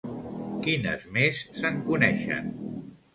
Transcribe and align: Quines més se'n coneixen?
Quines 0.67 1.05
més 1.17 1.41
se'n 1.59 1.77
coneixen? 1.91 2.49